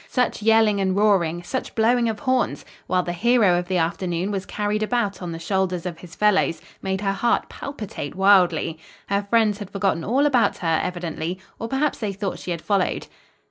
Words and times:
Such 0.09 0.41
yelling 0.41 0.81
and 0.81 0.95
roaring, 0.95 1.43
such 1.43 1.75
blowing 1.75 2.09
of 2.09 2.21
horns 2.21 2.65
while 2.87 3.03
the 3.03 3.13
hero 3.13 3.59
of 3.59 3.67
the 3.67 3.77
afternoon 3.77 4.31
was 4.31 4.47
carried 4.47 4.81
about 4.81 5.21
on 5.21 5.31
the 5.31 5.37
shoulders 5.37 5.85
of 5.85 5.99
his 5.99 6.15
fellows, 6.15 6.59
made 6.81 7.01
her 7.01 7.13
heart 7.13 7.49
palpitate 7.49 8.15
wildly. 8.15 8.79
Her 9.09 9.21
friends 9.21 9.59
had 9.59 9.69
forgotten 9.69 10.03
all 10.03 10.25
about 10.25 10.57
her, 10.57 10.79
evidently, 10.81 11.37
or 11.59 11.67
perhaps 11.67 11.99
they 11.99 12.13
thought 12.13 12.39
she 12.39 12.49
had 12.49 12.63
followed. 12.63 13.05